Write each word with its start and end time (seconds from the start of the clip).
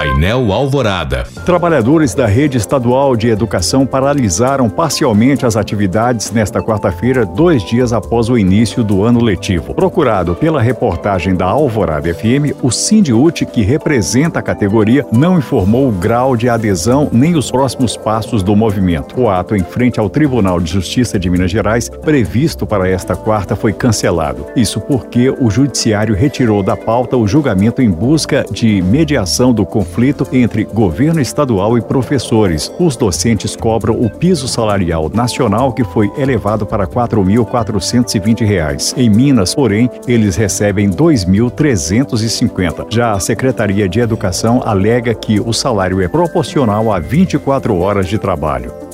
Painel 0.00 0.50
Alvorada. 0.50 1.24
Trabalhadores 1.44 2.14
da 2.14 2.24
rede 2.24 2.56
estadual 2.56 3.14
de 3.14 3.28
educação 3.28 3.84
paralisaram 3.84 4.70
parcialmente 4.70 5.44
as 5.44 5.56
atividades 5.56 6.30
nesta 6.30 6.62
quarta-feira, 6.62 7.26
dois 7.26 7.62
dias 7.62 7.92
após 7.92 8.30
o 8.30 8.38
início 8.38 8.82
do 8.82 9.04
ano 9.04 9.22
letivo. 9.22 9.74
Procurado 9.74 10.34
pela 10.34 10.62
reportagem 10.62 11.34
da 11.34 11.44
Alvorada 11.44 12.14
FM, 12.14 12.56
o 12.62 12.70
Sindiute, 12.70 13.44
que 13.44 13.60
representa 13.60 14.38
a 14.38 14.42
categoria, 14.42 15.04
não 15.12 15.36
informou 15.36 15.90
o 15.90 15.92
grau 15.92 16.34
de 16.34 16.48
adesão 16.48 17.10
nem 17.12 17.36
os 17.36 17.50
próximos 17.50 17.94
passos 17.94 18.42
do 18.42 18.56
movimento. 18.56 19.20
O 19.20 19.28
ato 19.28 19.54
em 19.54 19.62
frente 19.62 20.00
ao 20.00 20.08
Tribunal 20.08 20.60
de 20.60 20.72
Justiça 20.72 21.18
de 21.18 21.28
Minas 21.28 21.50
Gerais, 21.50 21.90
previsto 21.90 22.66
para 22.66 22.88
esta 22.88 23.14
quarta, 23.14 23.54
foi 23.54 23.74
cancelado. 23.74 24.46
Isso 24.56 24.80
porque 24.80 25.28
o 25.28 25.50
Judiciário 25.50 26.14
retirou 26.14 26.62
da 26.62 26.74
pauta 26.74 27.18
o 27.18 27.28
julgamento 27.28 27.82
em 27.82 27.90
busca 27.90 28.46
de 28.50 28.80
mediação 28.80 29.52
do 29.52 29.66
conflito 29.66 29.89
entre 30.32 30.64
governo 30.64 31.20
estadual 31.20 31.76
e 31.76 31.80
professores. 31.80 32.72
Os 32.78 32.96
docentes 32.96 33.56
cobram 33.56 34.00
o 34.00 34.08
piso 34.10 34.46
salarial 34.48 35.10
nacional 35.12 35.72
que 35.72 35.84
foi 35.84 36.10
elevado 36.16 36.64
para 36.66 36.84
R$ 36.84 36.90
4.420. 36.90 38.94
Em 38.96 39.10
Minas, 39.10 39.54
porém, 39.54 39.90
eles 40.06 40.36
recebem 40.36 40.88
R$ 40.88 40.96
2.350. 40.96 42.86
Já 42.90 43.12
a 43.12 43.20
Secretaria 43.20 43.88
de 43.88 44.00
Educação 44.00 44.62
alega 44.64 45.14
que 45.14 45.40
o 45.40 45.52
salário 45.52 46.00
é 46.00 46.08
proporcional 46.08 46.90
a 46.92 46.98
24 46.98 47.78
horas 47.78 48.08
de 48.08 48.18
trabalho. 48.18 48.89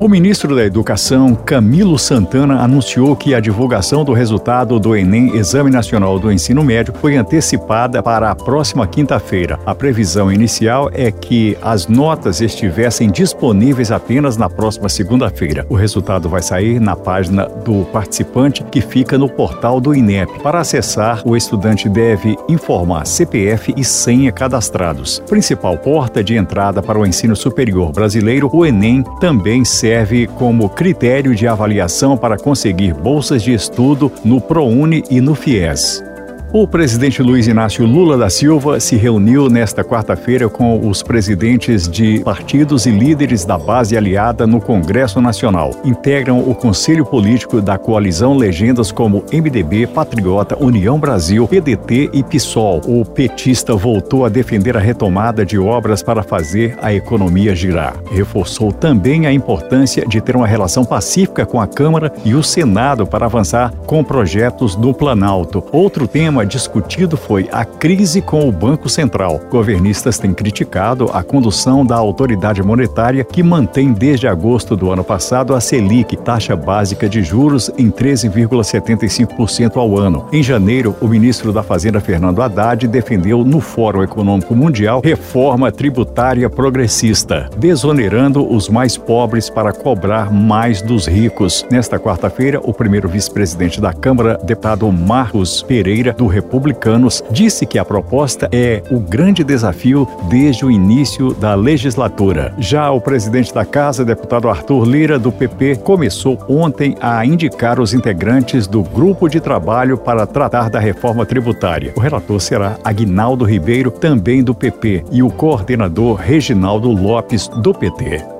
O 0.00 0.08
ministro 0.08 0.54
da 0.54 0.64
Educação, 0.64 1.34
Camilo 1.34 1.98
Santana, 1.98 2.62
anunciou 2.62 3.16
que 3.16 3.34
a 3.34 3.40
divulgação 3.40 4.04
do 4.04 4.12
resultado 4.12 4.78
do 4.78 4.94
Enem, 4.94 5.34
Exame 5.34 5.72
Nacional 5.72 6.20
do 6.20 6.30
Ensino 6.30 6.62
Médio, 6.62 6.94
foi 7.00 7.16
antecipada 7.16 8.00
para 8.00 8.30
a 8.30 8.34
próxima 8.34 8.86
quinta-feira. 8.86 9.58
A 9.66 9.74
previsão 9.74 10.30
inicial 10.30 10.88
é 10.92 11.10
que 11.10 11.58
as 11.60 11.88
notas 11.88 12.40
estivessem 12.40 13.10
disponíveis 13.10 13.90
apenas 13.90 14.36
na 14.36 14.48
próxima 14.48 14.88
segunda-feira. 14.88 15.66
O 15.68 15.74
resultado 15.74 16.28
vai 16.28 16.42
sair 16.42 16.78
na 16.78 16.94
página 16.94 17.48
do 17.48 17.84
participante, 17.86 18.62
que 18.62 18.80
fica 18.80 19.18
no 19.18 19.28
portal 19.28 19.80
do 19.80 19.92
INEP. 19.92 20.30
Para 20.44 20.60
acessar, 20.60 21.22
o 21.26 21.36
estudante 21.36 21.88
deve 21.88 22.36
informar 22.48 23.04
CPF 23.04 23.74
e 23.76 23.82
senha 23.82 24.30
cadastrados. 24.30 25.20
Principal 25.28 25.76
porta 25.76 26.22
de 26.22 26.36
entrada 26.36 26.80
para 26.80 27.00
o 27.00 27.04
ensino 27.04 27.34
superior 27.34 27.90
brasileiro, 27.90 28.48
o 28.52 28.64
Enem 28.64 29.02
também 29.18 29.64
serve 29.64 29.87
serve 29.88 30.26
como 30.26 30.68
critério 30.68 31.34
de 31.34 31.48
avaliação 31.48 32.14
para 32.14 32.36
conseguir 32.36 32.92
bolsas 32.92 33.42
de 33.42 33.54
estudo 33.54 34.12
no 34.22 34.38
ProUni 34.38 35.02
e 35.10 35.18
no 35.18 35.34
FIES. 35.34 36.07
O 36.50 36.66
presidente 36.66 37.22
Luiz 37.22 37.46
Inácio 37.46 37.84
Lula 37.84 38.16
da 38.16 38.30
Silva 38.30 38.80
se 38.80 38.96
reuniu 38.96 39.50
nesta 39.50 39.84
quarta-feira 39.84 40.48
com 40.48 40.88
os 40.88 41.02
presidentes 41.02 41.86
de 41.86 42.20
partidos 42.20 42.86
e 42.86 42.90
líderes 42.90 43.44
da 43.44 43.58
base 43.58 43.98
aliada 43.98 44.46
no 44.46 44.58
Congresso 44.58 45.20
Nacional. 45.20 45.72
Integram 45.84 46.38
o 46.38 46.54
Conselho 46.54 47.04
Político 47.04 47.60
da 47.60 47.76
coalizão 47.76 48.34
legendas 48.34 48.90
como 48.90 49.22
MDB, 49.30 49.88
Patriota, 49.88 50.56
União 50.58 50.98
Brasil, 50.98 51.46
PDT 51.46 52.08
e 52.14 52.22
PSOL. 52.22 52.80
O 52.86 53.04
petista 53.04 53.76
voltou 53.76 54.24
a 54.24 54.30
defender 54.30 54.74
a 54.74 54.80
retomada 54.80 55.44
de 55.44 55.58
obras 55.58 56.02
para 56.02 56.22
fazer 56.22 56.78
a 56.80 56.94
economia 56.94 57.54
girar. 57.54 57.94
Reforçou 58.10 58.72
também 58.72 59.26
a 59.26 59.32
importância 59.32 60.06
de 60.06 60.18
ter 60.18 60.34
uma 60.34 60.46
relação 60.46 60.82
pacífica 60.82 61.44
com 61.44 61.60
a 61.60 61.66
Câmara 61.66 62.10
e 62.24 62.34
o 62.34 62.42
Senado 62.42 63.06
para 63.06 63.26
avançar 63.26 63.70
com 63.84 64.02
projetos 64.02 64.74
do 64.74 64.94
Planalto. 64.94 65.62
Outro 65.70 66.08
tema 66.08 66.37
tema 66.38 66.46
discutido 66.46 67.16
foi 67.16 67.48
a 67.50 67.64
crise 67.64 68.20
com 68.20 68.48
o 68.48 68.52
Banco 68.52 68.88
Central. 68.88 69.40
Governistas 69.50 70.18
têm 70.18 70.32
criticado 70.32 71.10
a 71.12 71.22
condução 71.22 71.84
da 71.84 71.96
autoridade 71.96 72.62
monetária 72.62 73.24
que 73.24 73.42
mantém 73.42 73.92
desde 73.92 74.28
agosto 74.28 74.76
do 74.76 74.90
ano 74.90 75.02
passado 75.02 75.54
a 75.54 75.60
Selic, 75.60 76.16
taxa 76.16 76.54
básica 76.54 77.08
de 77.08 77.22
juros, 77.22 77.70
em 77.76 77.90
13,75% 77.90 79.76
ao 79.76 79.98
ano. 79.98 80.26
Em 80.32 80.42
janeiro, 80.42 80.94
o 81.00 81.08
ministro 81.08 81.52
da 81.52 81.62
Fazenda, 81.62 82.00
Fernando 82.00 82.40
Haddad, 82.40 82.86
defendeu 82.86 83.44
no 83.44 83.60
Fórum 83.60 84.02
Econômico 84.02 84.54
Mundial 84.54 85.00
reforma 85.02 85.72
tributária 85.72 86.48
progressista, 86.48 87.50
desonerando 87.56 88.48
os 88.48 88.68
mais 88.68 88.96
pobres 88.96 89.50
para 89.50 89.72
cobrar 89.72 90.32
mais 90.32 90.82
dos 90.82 91.06
ricos. 91.06 91.66
Nesta 91.70 91.98
quarta-feira, 91.98 92.60
o 92.62 92.72
primeiro 92.72 93.08
vice-presidente 93.08 93.80
da 93.80 93.92
Câmara, 93.92 94.38
deputado 94.44 94.90
Marcos 94.92 95.62
Pereira, 95.62 96.12
do 96.12 96.27
Republicanos, 96.28 97.22
disse 97.30 97.66
que 97.66 97.78
a 97.78 97.84
proposta 97.84 98.48
é 98.52 98.82
o 98.90 99.00
grande 99.00 99.42
desafio 99.42 100.06
desde 100.28 100.64
o 100.64 100.70
início 100.70 101.34
da 101.34 101.54
legislatura. 101.54 102.54
Já 102.58 102.90
o 102.90 103.00
presidente 103.00 103.52
da 103.52 103.64
Casa, 103.64 104.04
deputado 104.04 104.48
Arthur 104.48 104.84
Lira, 104.84 105.18
do 105.18 105.32
PP, 105.32 105.76
começou 105.76 106.38
ontem 106.48 106.96
a 107.00 107.24
indicar 107.24 107.80
os 107.80 107.94
integrantes 107.94 108.66
do 108.66 108.82
grupo 108.82 109.28
de 109.28 109.40
trabalho 109.40 109.98
para 109.98 110.26
tratar 110.26 110.70
da 110.70 110.78
reforma 110.78 111.26
tributária. 111.26 111.92
O 111.96 112.00
relator 112.00 112.40
será 112.40 112.78
Aguinaldo 112.84 113.44
Ribeiro, 113.44 113.90
também 113.90 114.42
do 114.42 114.54
PP, 114.54 115.04
e 115.10 115.22
o 115.22 115.30
coordenador 115.30 116.16
Reginaldo 116.16 116.90
Lopes, 116.90 117.48
do 117.48 117.74
PT. 117.74 118.37